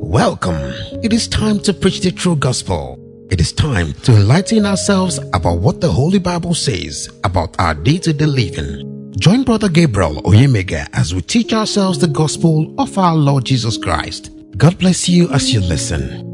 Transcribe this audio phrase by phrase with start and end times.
[0.00, 0.72] Welcome.
[1.02, 2.98] It is time to preach the true gospel.
[3.30, 7.98] It is time to enlighten ourselves about what the Holy Bible says about our day
[7.98, 9.12] to day living.
[9.18, 14.30] Join Brother Gabriel Oyemega as we teach ourselves the gospel of our Lord Jesus Christ.
[14.56, 16.31] God bless you as you listen.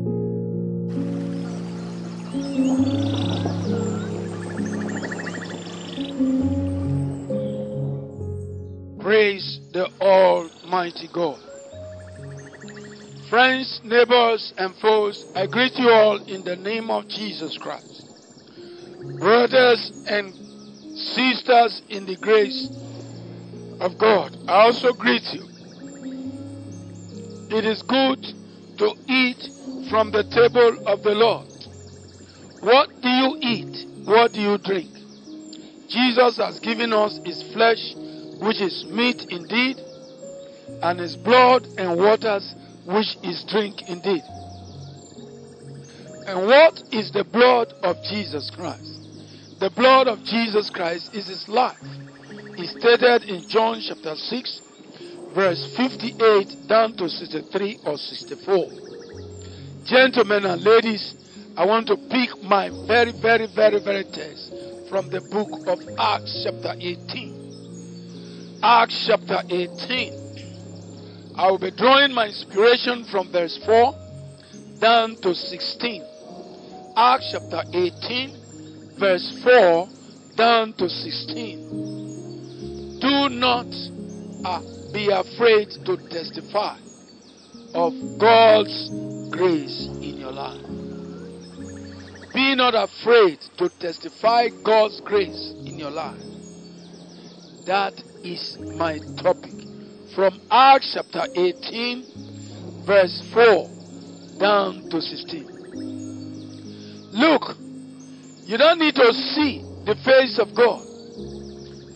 [9.73, 11.39] The Almighty God.
[13.29, 18.07] Friends, neighbors, and foes, I greet you all in the name of Jesus Christ.
[19.19, 20.33] Brothers and
[20.97, 22.69] sisters in the grace
[23.81, 25.45] of God, I also greet you.
[27.51, 28.23] It is good
[28.79, 31.47] to eat from the table of the Lord.
[32.61, 34.07] What do you eat?
[34.07, 34.95] What do you drink?
[35.89, 37.95] Jesus has given us his flesh,
[38.41, 39.77] which is meat indeed,
[40.83, 42.55] and his blood and waters,
[42.85, 44.23] which is drink indeed.
[46.27, 48.99] And what is the blood of Jesus Christ?
[49.61, 51.79] The blood of Jesus Christ is his life.
[52.59, 54.61] It's stated in John chapter 6,
[55.35, 58.69] verse 58 down to 63 or 64.
[59.85, 61.15] Gentlemen and ladies,
[61.57, 64.53] I want to pick my very, very, very, very text
[64.89, 67.18] from the book of Acts, chapter 18.
[68.63, 70.13] Acts, chapter 18.
[71.37, 73.95] I will be drawing my inspiration from verse 4
[74.81, 76.05] down to 16.
[76.97, 78.37] Acts, chapter 18,
[78.99, 79.89] verse 4
[80.35, 82.99] down to 16.
[83.01, 83.67] Do not
[84.45, 84.61] uh,
[84.93, 86.77] be afraid to testify
[87.75, 88.91] of God's
[89.31, 90.67] grace in your life.
[92.35, 96.19] Be not afraid to testify God's grace in your life.
[97.67, 99.53] That is my topic
[100.15, 102.05] from Acts chapter 18,
[102.85, 103.71] verse 4
[104.39, 105.47] down to 16.
[107.13, 107.57] Look,
[108.45, 110.85] you don't need to see the face of God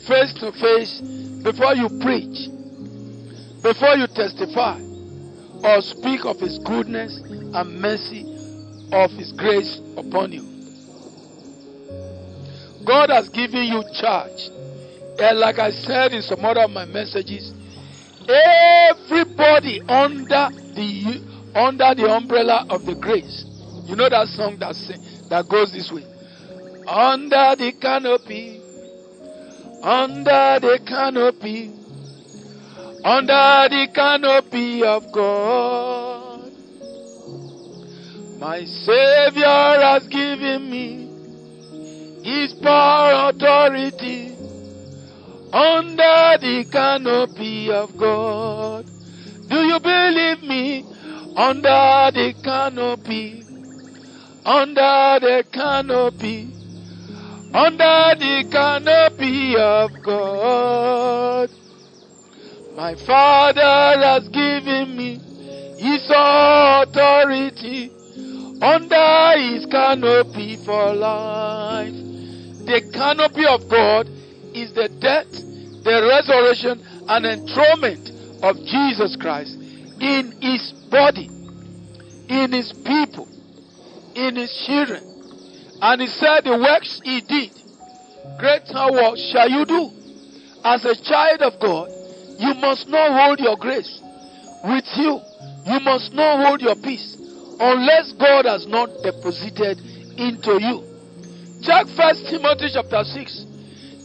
[0.09, 1.00] face to face
[1.44, 2.49] before you preach,
[3.62, 4.81] before you testify,
[5.62, 7.14] or speak of His goodness
[7.54, 8.25] and mercy
[8.91, 10.49] of His grace upon you.
[12.87, 14.49] God has given you charge.
[15.19, 17.53] And like I said in some other of my messages,
[18.28, 23.45] everybody under the under the umbrella of the grace.
[23.84, 24.75] You know that song that
[25.28, 26.05] that goes this way.
[26.87, 28.61] Under the canopy,
[29.83, 31.73] under the canopy,
[33.05, 36.53] under the canopy of God.
[38.39, 41.06] My Savior has given me
[42.25, 44.22] His power authority
[45.52, 48.86] under the canopy of God.
[49.48, 50.86] Do you believe me?
[51.36, 53.44] Under the canopy,
[54.44, 56.50] under the canopy,
[57.54, 61.50] under the canopy of God.
[62.76, 65.20] My Father has given me
[65.78, 67.90] His authority
[68.62, 71.94] under His canopy for life.
[72.64, 74.08] The canopy of God
[74.54, 78.10] is the death, the resurrection, and enthronement
[78.42, 79.56] of Jesus Christ
[80.00, 81.28] in His body,
[82.28, 83.28] in His people,
[84.14, 85.02] in His children.
[85.80, 87.52] And He said, The works He did,
[88.38, 89.90] greater works shall you do.
[90.64, 91.90] As a child of God,
[92.38, 94.00] you must not hold your grace
[94.64, 95.20] with you.
[95.66, 97.16] You must not hold your peace
[97.60, 99.78] unless God has not deposited
[100.19, 100.82] into you.
[101.62, 103.51] Check First Timothy chapter 6.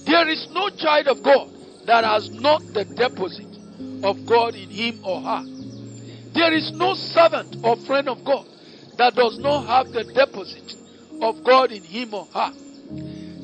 [0.07, 1.51] There is no child of God
[1.85, 3.51] that has not the deposit
[4.03, 5.43] of God in him or her.
[6.33, 8.45] There is no servant or friend of God
[8.97, 10.75] that does not have the deposit
[11.21, 12.51] of God in him or her.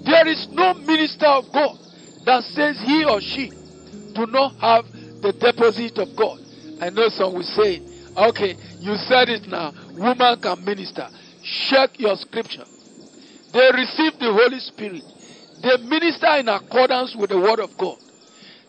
[0.06, 1.80] There is no minister of God
[2.26, 3.50] that says he or she
[4.14, 4.86] do not have
[5.22, 6.40] the deposit of God.
[6.82, 7.82] I know some will say,
[8.16, 9.74] okay, you said it now.
[9.96, 11.10] Woman can minister.
[11.70, 12.66] Check your scripture.
[13.54, 15.04] They receive the Holy Spirit.
[15.64, 17.96] They minister in accordance with the word of God.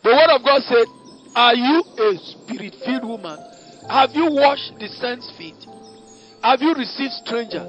[0.05, 0.87] The word of God said,
[1.35, 3.35] Are you a spirit filled woman?
[3.91, 5.59] Have you washed the saints' feet?
[6.47, 7.67] Have you received strangers?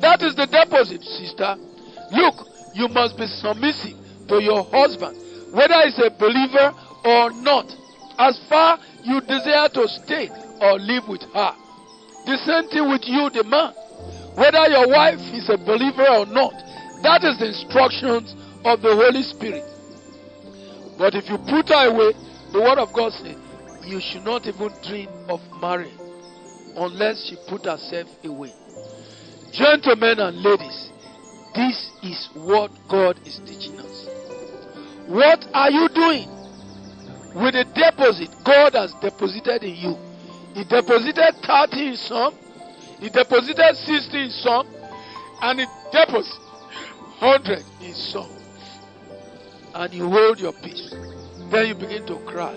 [0.00, 1.60] That is the deposit, sister.
[2.16, 4.00] Look, you must be submissive
[4.32, 5.12] to your husband,
[5.52, 6.72] whether he's a believer
[7.04, 7.68] or not,
[8.16, 10.32] as far you desire to stay
[10.64, 11.52] or live with her.
[12.24, 13.76] The same thing with you, the man.
[14.40, 16.56] Whether your wife is a believer or not,
[17.04, 18.32] that is the instructions
[18.64, 19.64] of the Holy Spirit.
[20.98, 22.12] But if you put her away,
[22.52, 23.36] the word of God says
[23.84, 25.98] you should not even dream of marrying
[26.76, 28.52] unless she put herself away.
[29.52, 30.90] Gentlemen and ladies,
[31.54, 34.08] this is what God is teaching us.
[35.06, 36.28] What are you doing
[37.34, 39.98] with the deposit God has deposited in you?
[40.54, 42.34] He deposited 30 in some,
[43.00, 44.66] He deposited 60 in some,
[45.42, 46.40] and He deposited
[47.20, 48.33] 100 in some.
[49.74, 50.94] And you hold your peace.
[51.50, 52.54] Then you begin to cry.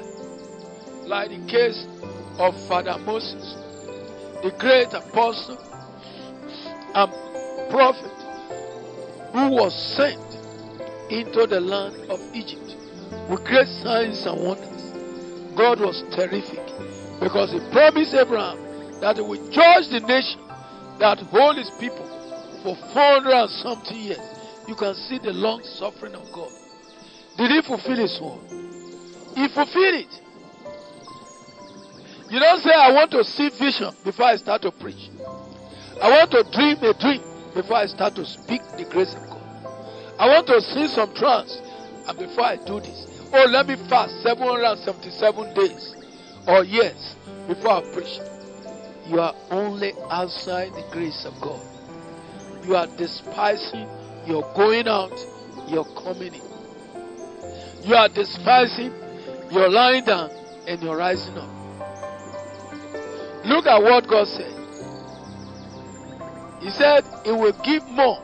[1.06, 1.88] Like the case
[2.38, 3.56] of Father Moses,
[4.44, 5.58] the great apostle
[6.94, 7.12] and
[7.72, 8.12] prophet
[9.34, 10.22] who was sent
[11.10, 12.76] into the land of Egypt
[13.30, 14.78] with great signs and wonders.
[15.56, 16.62] God was terrific
[17.20, 18.58] because he promised Abraham
[19.02, 20.40] that he would judge the nation
[21.00, 22.06] that hold his people
[22.64, 24.22] for 400 and something years.
[24.68, 26.52] You can see the long suffering of God.
[27.38, 28.40] Did he fulfill his word?
[29.36, 30.22] He fulfilled it.
[32.30, 35.10] You don't say, I want to see vision before I start to preach.
[36.02, 37.22] I want to dream a dream
[37.54, 39.42] before I start to speak the grace of God.
[40.20, 41.62] I want to see some trance
[42.08, 43.30] and before I do this.
[43.34, 45.96] Oh, let me fast 777 days
[46.48, 47.16] or years
[47.48, 48.20] before I preach.
[49.08, 51.62] You are only outside the grace of God.
[52.66, 53.88] You are despising
[54.26, 55.14] your going out,
[55.70, 56.47] your coming in.
[57.88, 58.92] You are despising
[59.50, 60.30] your lying down
[60.68, 61.48] and your rising up.
[63.46, 64.52] Look at what God said.
[66.60, 68.22] He said, He will give more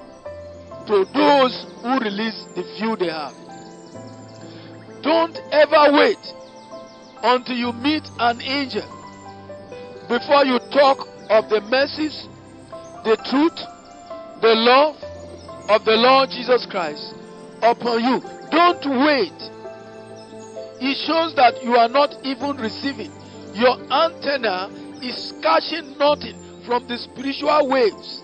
[0.87, 3.33] to those who release the few they have.
[5.01, 6.19] Don't ever wait
[7.23, 8.83] until you meet an angel
[10.09, 12.27] before you talk of the mercies,
[13.05, 13.55] the truth,
[14.41, 14.97] the love
[15.69, 17.15] of the Lord Jesus Christ
[17.61, 18.21] upon you.
[18.51, 19.52] Don't wait.
[20.85, 23.09] It shows that you are not even receiving.
[23.55, 24.67] Your antenna
[25.01, 26.35] is catching nothing
[26.65, 28.21] from the spiritual waves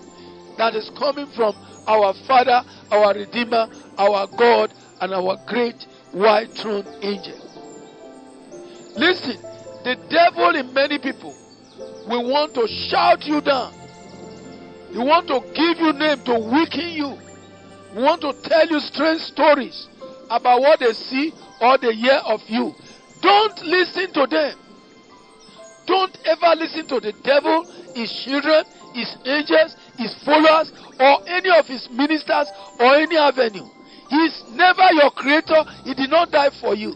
[0.58, 3.66] that is coming from our Father, our Redeemer,
[3.96, 7.40] our God, and our great white throne angel.
[8.94, 9.40] Listen,
[9.84, 11.34] the devil in many people
[12.06, 13.72] will want to shout you down.
[14.92, 17.16] He want to give you name to weaken you.
[17.94, 19.88] Want to tell you strange stories
[20.30, 22.74] about what they see or they hear of you.
[23.20, 24.56] Don't listen to them.
[25.86, 31.66] Don't ever listen to the devil, his children, his angels, his followers, or any of
[31.66, 32.48] his ministers
[32.78, 33.66] or any avenue.
[34.08, 35.64] He is never your creator.
[35.84, 36.94] He did not die for you.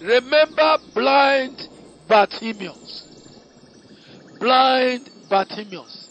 [0.00, 1.68] Remember blind
[2.08, 3.06] Bartimaeus.
[4.40, 6.10] Blind Bartimaeus.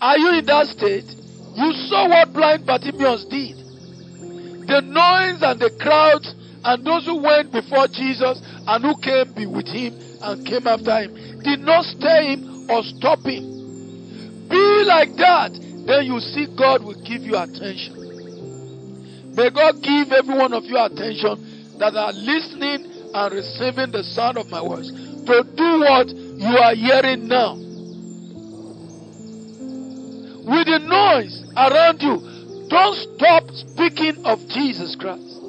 [0.00, 1.10] Are you in that state?
[1.56, 3.63] You saw what blind Bartimaeus did.
[4.66, 6.34] The noise and the crowds
[6.64, 11.00] and those who went before Jesus and who came be with him and came after
[11.00, 14.48] him did not stay him or stop him.
[14.48, 15.52] Be like that,
[15.86, 19.34] then you see God will give you attention.
[19.36, 24.38] May God give every one of you attention that are listening and receiving the sound
[24.38, 27.54] of my words to do what you are hearing now.
[30.44, 32.33] With the noise around you,
[32.68, 35.40] don't stop speaking of Jesus Christ.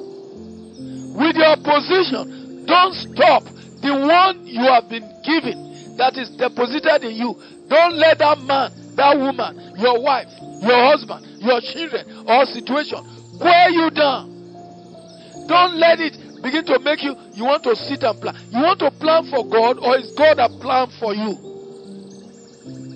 [1.16, 3.44] With your position, don't stop
[3.80, 7.40] the one you have been given that is deposited in you.
[7.68, 10.28] Don't let that man, that woman, your wife,
[10.62, 12.98] your husband, your children, or situation
[13.40, 14.32] wear you down.
[15.48, 18.36] Don't let it begin to make you you want to sit and plan.
[18.50, 21.36] You want to plan for God, or is God a plan for you?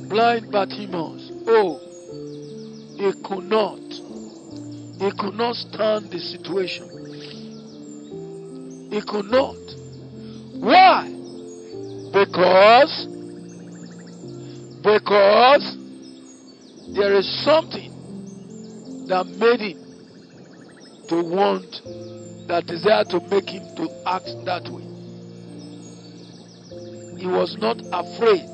[0.08, 1.30] Blind Bartimaeus.
[1.46, 1.78] Oh,
[2.96, 3.78] he could not.
[5.00, 6.87] He could not stand the situation.
[8.90, 9.57] He could not.
[10.61, 11.09] Why?
[12.12, 13.07] Because
[14.83, 15.76] because
[16.95, 19.78] there is something that made him
[21.09, 21.80] to want
[22.49, 24.85] that desire to make him to act that way.
[27.19, 28.50] He was not afraid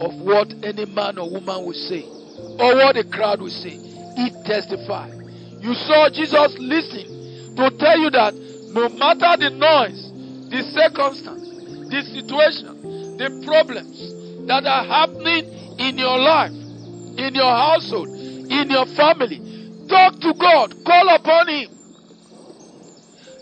[0.00, 3.78] of what any man or woman would say or what the crowd would say.
[4.16, 5.15] He testified.
[5.66, 8.38] You saw Jesus listen to tell you that
[8.70, 9.98] no matter the noise,
[10.46, 11.42] the circumstance,
[11.90, 15.42] the situation, the problems that are happening
[15.82, 16.54] in your life,
[17.18, 19.42] in your household, in your family,
[19.90, 21.68] talk to God, call upon Him.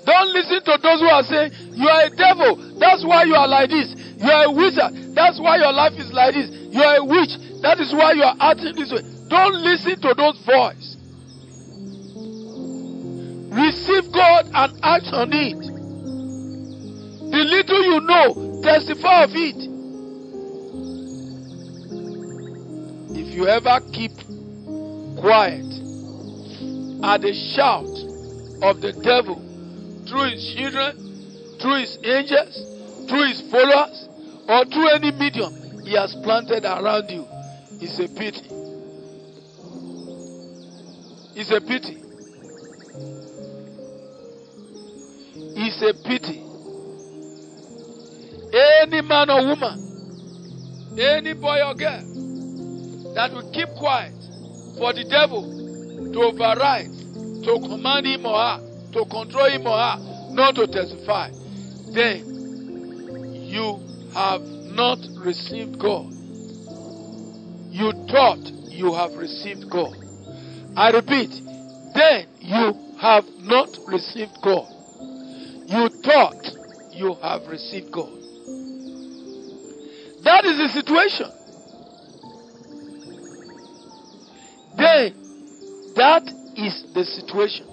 [0.09, 3.49] Don't listen to those who are saying, You are a devil, that's why you are
[3.49, 3.93] like this.
[4.17, 6.49] You are a wizard, that's why your life is like this.
[6.73, 9.05] You are a witch, that is why you are acting this way.
[9.29, 10.94] Don't listen to those voices.
[13.55, 15.61] Receive God and act on it.
[17.31, 19.71] The little you know, testify of it.
[23.17, 24.11] If you ever keep
[25.21, 25.71] quiet
[27.05, 27.87] at the shout
[28.61, 29.37] of the devil
[30.09, 34.09] through his children, through his angels, through his followers,
[34.49, 37.25] or through any medium he has planted around you,
[37.81, 38.51] it's a pity.
[41.37, 42.01] It's a pity.
[45.77, 46.41] It's a pity.
[48.83, 54.15] Any man or woman, any boy or girl that will keep quiet
[54.79, 55.43] for the devil
[56.13, 56.93] to override,
[57.43, 58.61] to command him or her,
[58.93, 59.99] to control him or her,
[60.31, 61.31] not to testify,
[61.93, 62.23] then
[63.51, 63.81] you
[64.15, 66.13] have not received God.
[67.71, 69.97] You thought you have received God.
[70.77, 71.31] I repeat,
[71.95, 74.74] then you have not received God.
[75.67, 76.51] You thought
[76.93, 78.13] you have received God.
[80.25, 81.31] That is the situation.
[84.77, 85.15] Then,
[85.97, 86.23] that
[86.57, 87.67] is the situation.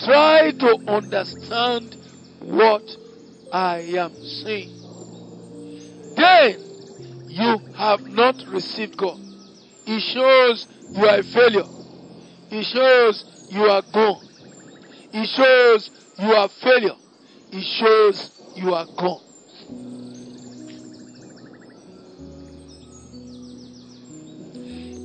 [0.00, 1.96] Try to understand
[2.40, 2.82] what
[3.52, 4.70] I am saying.
[6.16, 6.60] Then,
[7.28, 9.18] you have not received God.
[9.86, 11.68] It shows you are a failure.
[12.50, 14.33] It shows you are gone.
[15.16, 16.96] It shows you are failure.
[17.52, 19.22] It shows you are gone.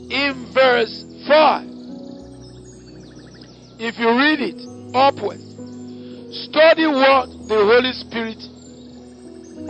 [0.09, 1.67] In verse 5,
[3.79, 5.45] if you read it upwards,
[6.45, 8.41] study what the Holy Spirit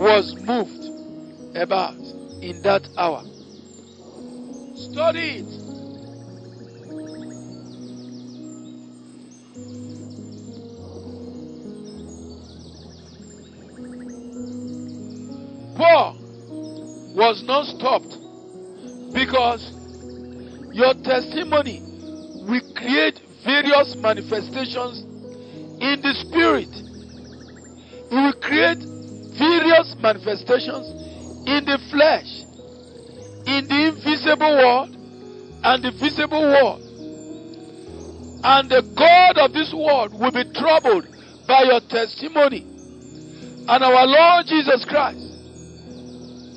[0.00, 1.98] was moved about
[2.40, 3.24] in that hour.
[4.74, 5.59] Study it.
[15.80, 16.18] Paul
[17.16, 18.12] was not stopped
[19.14, 19.64] because
[20.74, 21.80] your testimony
[22.44, 25.00] will create various manifestations
[25.80, 26.68] in the spirit.
[26.68, 28.84] It will create
[29.40, 30.84] various manifestations
[31.48, 32.28] in the flesh,
[33.48, 34.94] in the invisible world
[35.64, 36.82] and the visible world.
[38.44, 41.06] And the God of this world will be troubled
[41.48, 42.66] by your testimony.
[43.66, 45.19] And our Lord Jesus Christ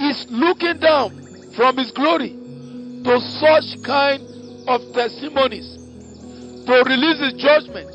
[0.04, 2.30] is looking down from his glory
[3.04, 4.22] to such kind
[4.68, 5.78] of testimonies
[6.66, 7.90] to release his judgment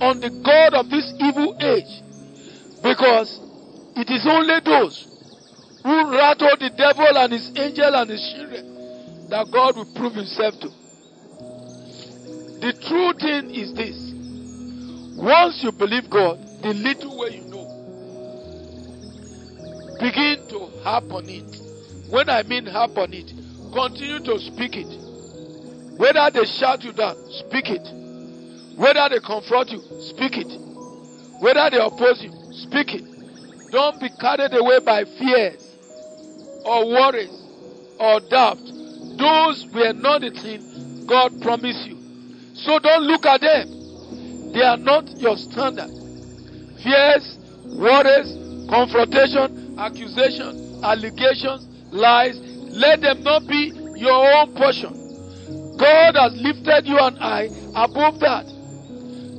[0.00, 2.02] on the God of this evil age
[2.82, 3.40] because
[3.96, 5.06] it is only those
[5.82, 10.58] who rattle the devil and his angel and his children that God will prove himself
[10.60, 10.68] to.
[12.60, 14.10] The true thing is this
[15.16, 17.59] once you believe God, the little way you know
[20.00, 21.56] begin to harp on it.
[22.08, 23.30] When I mean harp on it,
[23.72, 24.88] continue to speak it.
[25.98, 27.86] Whether they shout you down, speak it.
[28.76, 30.48] Whether they confront you, speak it.
[31.40, 33.04] Whether they oppose you, speak it.
[33.70, 35.62] Don't be carried away by fears
[36.64, 37.30] or worries
[38.00, 38.58] or doubt.
[39.20, 41.98] Those were not the thing God promised you.
[42.54, 44.52] So don't look at them.
[44.52, 45.90] They are not your standard.
[46.82, 47.38] Fears,
[47.76, 48.32] worries,
[48.68, 52.38] confrontation, accusation, allegations, lies,
[52.70, 54.92] let them not be your own portion.
[55.76, 58.44] God has lifted you and I above that.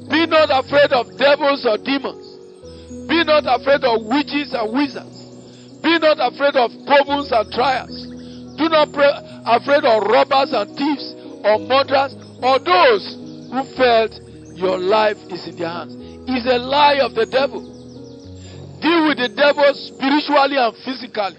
[0.10, 3.08] Be not afraid of devils or demons.
[3.08, 5.80] Be not afraid of witches and wizards.
[5.82, 7.94] Be not afraid of problems and trials.
[8.58, 9.06] Do not be
[9.46, 13.16] afraid of robbers and thieves or murderers or those
[13.52, 14.20] who felt
[14.56, 15.96] your life is in their hands.
[16.28, 17.81] It's a lie of the devil.
[18.82, 21.38] Deal with the devil spiritually and physically.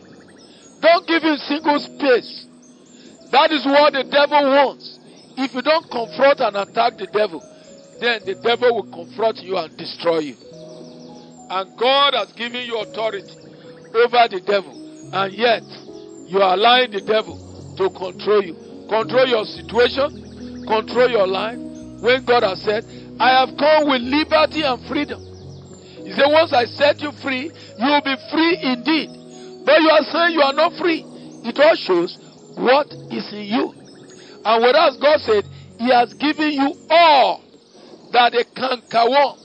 [0.80, 2.46] Don't give him single space.
[3.30, 4.98] That is what the devil wants.
[5.36, 7.40] If you don't confront and attack the devil,
[7.98, 10.36] then the devil will confront you and destroy you.
[11.50, 13.32] And God has given you authority
[13.94, 14.74] over the devil.
[15.12, 15.62] And yet,
[16.28, 17.38] you are allowing the devil
[17.76, 18.54] to control you.
[18.88, 21.58] Control your situation, control your life.
[21.58, 22.84] When God has said,
[23.18, 25.31] I have come with liberty and freedom.
[26.04, 29.10] He said, Once I set you free, you will be free indeed.
[29.64, 31.04] But you are saying you are not free.
[31.44, 32.18] It all shows
[32.56, 33.74] what is in you.
[34.44, 35.44] And whereas God said,
[35.78, 37.42] He has given you all
[38.12, 39.38] that the cankerworm,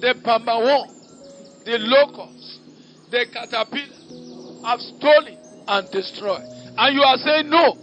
[0.00, 2.60] the palmerworm, the locust,
[3.10, 5.36] the caterpillar have stolen
[5.68, 6.44] and destroyed.
[6.76, 7.76] And you are saying, No,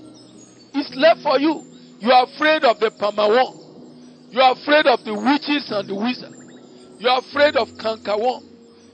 [0.74, 1.64] it's left for you.
[2.00, 3.58] You are afraid of the palmerworm.
[4.32, 6.37] You are afraid of the witches and the wizards.
[7.00, 8.44] You are afraid of cankerworm.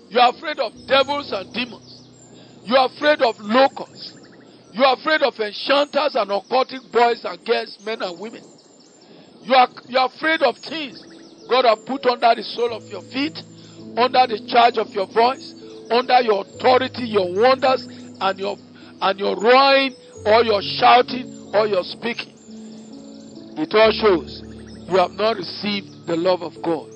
[0.10, 2.01] You are afraid of devils and demons.
[2.65, 4.13] You are afraid of locusts.
[4.72, 8.43] You are afraid of enchanters and occultic boys and girls, men and women.
[9.43, 11.05] You are, you are afraid of things
[11.50, 13.38] God has put under the sole of your feet,
[13.98, 15.53] under the charge of your voice,
[15.91, 17.88] under your authority, your wonders,
[18.22, 18.57] and your
[19.01, 19.95] and your roaring
[20.25, 22.33] or your shouting or your speaking.
[23.57, 24.43] It all shows
[24.88, 26.93] you have not received the love of God.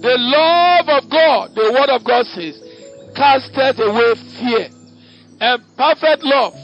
[0.00, 2.60] The love of God, the word of God says,
[3.16, 4.68] casteth away fear.
[5.40, 6.54] And perfect love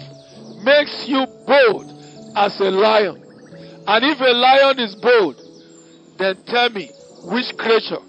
[0.62, 1.90] makes you bold
[2.36, 3.22] as a lion.
[3.86, 5.40] And if a lion is bold,
[6.16, 6.90] then tell me
[7.24, 8.02] which creature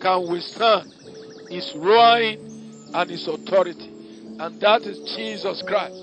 [0.00, 0.92] can withstand
[1.50, 2.38] his roaring
[2.94, 3.88] and his authority.
[4.40, 5.94] And that is Jesus Christ.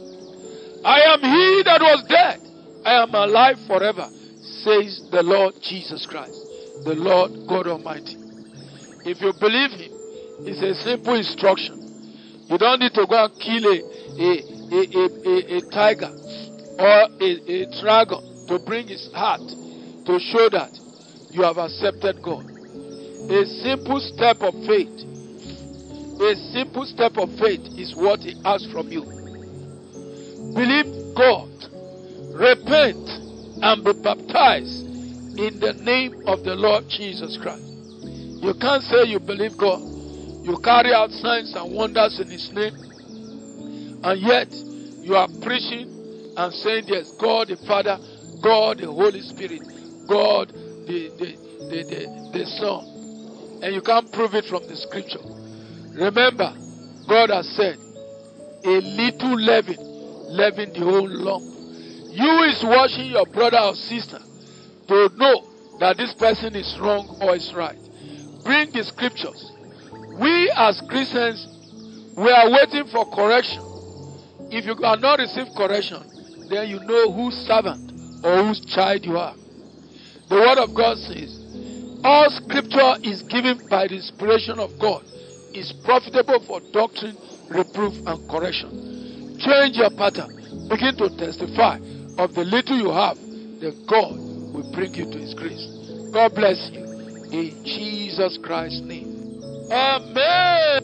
[0.85, 2.41] I am he that was dead.
[2.85, 4.07] I am alive forever,
[4.41, 6.37] says the Lord Jesus Christ,
[6.83, 8.24] the Lord God Almighty.
[9.05, 9.91] If you believe him,
[10.49, 11.77] it's a simple instruction.
[12.49, 13.77] You don't need to go and kill a,
[14.17, 14.31] a,
[14.73, 14.81] a,
[15.29, 16.09] a, a, tiger
[16.79, 19.41] or a, a dragon to bring his heart
[20.05, 20.73] to show that
[21.31, 22.49] you have accepted God.
[23.29, 24.93] A simple step of faith,
[26.21, 29.01] a simple step of faith is what He asks from you.
[30.53, 31.49] Believe God,
[32.33, 33.05] repent,
[33.61, 34.85] and be baptized
[35.37, 37.74] in the name of the Lord Jesus Christ.
[38.45, 39.81] You can't say you believe God.
[40.45, 42.75] You carry out signs and wonders in His name,
[44.03, 44.47] and yet
[45.01, 47.97] you are preaching and saying there's God the Father,
[48.43, 49.61] God the Holy Spirit,
[50.07, 51.29] God the, the,
[51.69, 52.95] the, the, the Son
[53.61, 55.23] and you can't prove it from the scripture.
[55.97, 56.53] Remember,
[57.07, 57.77] God has said,
[58.63, 59.77] a little leaven,
[60.29, 61.45] leaven the whole lump.
[62.13, 64.19] You is watching your brother or sister
[64.87, 67.84] to know that this person is wrong or is right.
[68.45, 69.51] Bring the scriptures.
[70.21, 71.41] We as Christians,
[72.15, 73.65] we are waiting for correction.
[74.53, 77.91] If you cannot receive correction, then you know whose servant
[78.23, 79.35] or whose child you are.
[80.29, 81.41] The word of God says,
[82.05, 85.01] all scripture is given by the inspiration of God,
[85.57, 87.17] is profitable for doctrine,
[87.49, 89.37] reproof, and correction.
[89.41, 90.69] Change your pattern.
[90.69, 91.81] Begin to testify
[92.21, 93.17] of the little you have,
[93.59, 94.21] that God
[94.53, 95.65] will bring you to His grace.
[96.13, 96.84] God bless you.
[97.31, 99.41] In Jesus Christ's name.
[99.71, 100.81] Amen.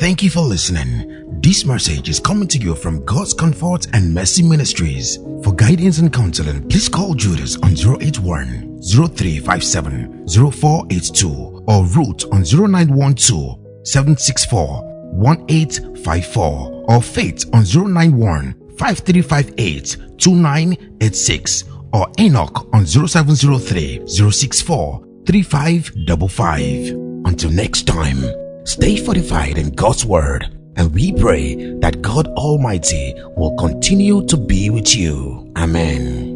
[0.00, 1.40] Thank you for listening.
[1.40, 5.18] This message is coming to you from God's Comfort and Mercy Ministries.
[5.42, 13.58] For guidance and counseling, please call Judas on 081 0357 0482 or Ruth on 0912
[13.84, 14.82] 764
[15.14, 26.88] 1854 or Faith on 091 5358 2986 or Enoch on 0703 064 3555.
[27.26, 28.18] Until next time,
[28.66, 34.70] stay fortified in God's Word and we pray that God Almighty will continue to be
[34.70, 35.52] with you.
[35.56, 36.33] Amen.